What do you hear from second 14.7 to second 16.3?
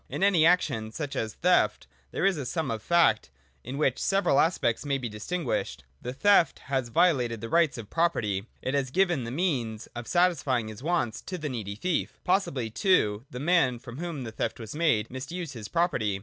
made, misused his property.